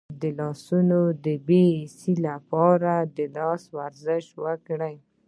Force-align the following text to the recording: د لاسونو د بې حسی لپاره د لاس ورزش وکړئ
د 0.21 0.23
لاسونو 0.39 0.99
د 1.25 1.27
بې 1.47 1.63
حسی 1.79 2.13
لپاره 2.27 2.93
د 3.17 3.17
لاس 3.35 3.63
ورزش 3.77 4.25
وکړئ 4.43 4.95